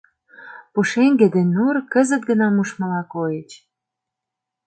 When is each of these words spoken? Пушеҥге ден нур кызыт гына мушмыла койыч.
Пушеҥге 0.73 1.27
ден 1.35 1.47
нур 1.55 1.75
кызыт 1.93 2.23
гына 2.29 2.47
мушмыла 2.55 3.01
койыч. 3.13 3.49